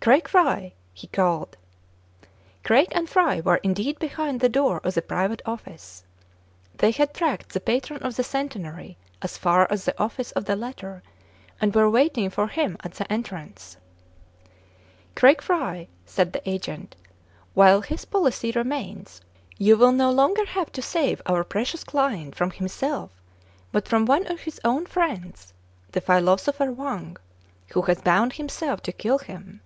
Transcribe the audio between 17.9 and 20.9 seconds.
policy remains, you will no longer have to